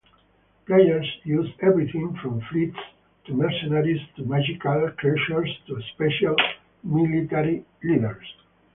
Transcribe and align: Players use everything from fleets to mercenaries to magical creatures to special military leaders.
Players 0.65 1.05
use 1.25 1.47
everything 1.61 2.15
from 2.23 2.41
fleets 2.49 2.79
to 3.25 3.35
mercenaries 3.35 4.01
to 4.15 4.25
magical 4.25 4.89
creatures 4.97 5.55
to 5.67 5.79
special 5.93 6.35
military 6.83 7.63
leaders. 7.83 8.25